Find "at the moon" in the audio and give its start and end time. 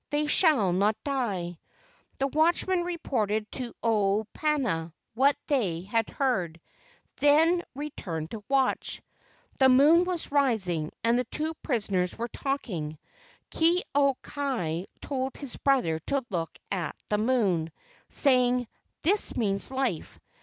16.71-17.71